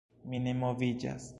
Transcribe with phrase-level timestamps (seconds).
[0.31, 1.29] Mi ne moviĝas.